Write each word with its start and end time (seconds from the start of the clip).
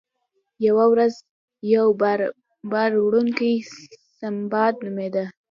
یوه 0.67 0.85
ورځ 0.93 1.13
یو 1.75 1.85
بار 2.71 2.91
وړونکی 3.05 3.53
سنباد 4.19 4.73
نومیده. 4.85 5.25